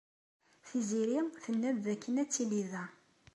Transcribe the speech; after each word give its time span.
Tiziri 0.67 1.19
tenna-d 1.43 1.77
dakken 1.85 2.15
ad 2.21 2.29
tili 2.33 2.61
da. 2.71 2.83